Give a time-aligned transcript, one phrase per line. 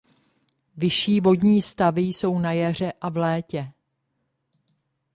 [0.77, 3.73] Vyšší vodní stavy jsou na jaře a v létě.